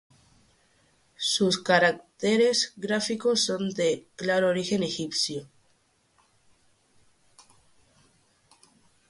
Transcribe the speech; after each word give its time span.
Sus 1.15 1.61
caracteres 1.61 2.73
gráficos 2.75 3.41
son 3.45 3.69
de 3.69 4.07
claro 4.15 4.47
origen 4.49 4.81
egipcio. 4.81 5.47